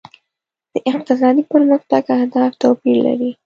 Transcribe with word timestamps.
د 0.73 0.75
اقتصادي 0.91 1.43
پرمختګ 1.53 2.03
اهداف 2.17 2.51
توپیر 2.61 2.97
لري. 3.07 3.31